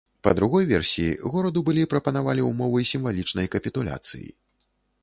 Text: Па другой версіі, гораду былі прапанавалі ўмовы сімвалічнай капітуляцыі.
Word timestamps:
Па 0.27 0.31
другой 0.37 0.63
версіі, 0.69 1.11
гораду 1.35 1.59
былі 1.67 1.83
прапанавалі 1.91 2.49
ўмовы 2.51 2.79
сімвалічнай 2.95 3.47
капітуляцыі. 3.59 4.27